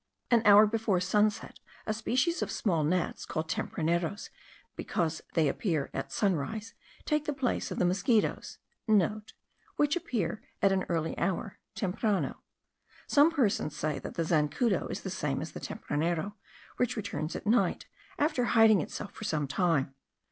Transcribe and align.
An 0.31 0.41
hour 0.45 0.65
before 0.65 0.99
sunset 0.99 1.59
a 1.85 1.93
species 1.93 2.41
of 2.41 2.49
small 2.51 2.83
gnats, 2.83 3.23
called 3.23 3.47
tempraneros,* 3.47 4.31
because 4.75 5.21
they 5.35 5.47
appear 5.47 5.91
also 5.93 5.97
at 5.99 6.11
sunrise, 6.11 6.73
take 7.05 7.25
the 7.25 7.33
place 7.33 7.69
of 7.69 7.77
the 7.77 7.85
mosquitos. 7.85 8.57
(* 9.15 9.75
Which 9.75 9.95
appear 9.95 10.41
at 10.59 10.71
an 10.71 10.85
early 10.89 11.15
hour 11.19 11.59
(temprano). 11.75 12.41
Some 13.05 13.29
persons 13.29 13.77
say, 13.77 13.99
that 13.99 14.15
the 14.15 14.23
zancudo 14.23 14.87
is 14.89 15.01
the 15.01 15.11
same 15.11 15.39
as 15.39 15.51
the 15.51 15.59
tempranero, 15.59 16.33
which 16.77 16.97
returns 16.97 17.35
at 17.35 17.45
night, 17.45 17.85
after 18.17 18.45
hiding 18.45 18.81
itself 18.81 19.11
for 19.13 19.23
some 19.23 19.47
time. 19.47 19.93